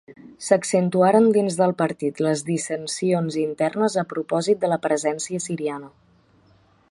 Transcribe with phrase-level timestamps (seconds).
[0.43, 5.93] S'accentuaren dins del partit les dissensions internes a propòsit de la presència siriana.